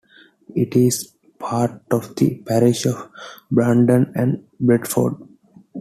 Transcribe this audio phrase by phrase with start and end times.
[0.55, 3.09] It is part of the parish of
[3.51, 5.27] Brandon and Bretford.